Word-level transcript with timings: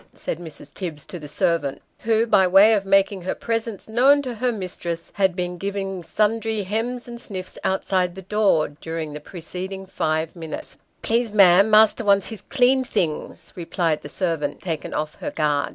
"said 0.15 0.39
Mrs. 0.39 0.73
Tibbs 0.73 1.05
to 1.05 1.19
the 1.19 1.27
servant, 1.27 1.79
who, 1.99 2.25
by 2.25 2.47
way 2.47 2.73
of 2.73 2.85
making 2.85 3.21
her 3.21 3.35
presence 3.35 3.87
known 3.87 4.23
to 4.23 4.33
her 4.33 4.51
mistress, 4.51 5.11
had 5.13 5.35
been 5.35 5.59
giving 5.59 6.01
sundry 6.03 6.63
hems 6.63 7.07
and 7.07 7.21
sniffs 7.21 7.59
outside 7.63 8.15
the 8.15 8.23
door 8.23 8.69
during 8.69 9.13
the 9.13 9.19
preceding 9.19 9.85
five 9.85 10.35
minutes." 10.35 10.75
Please, 11.03 11.31
ma'am, 11.31 11.69
master 11.69 12.03
wants 12.03 12.29
his 12.29 12.41
clean 12.41 12.83
things," 12.83 13.53
replied 13.55 14.01
the 14.01 14.09
servant, 14.09 14.59
taken 14.59 14.91
off 14.91 15.13
her 15.21 15.29
guard. 15.29 15.69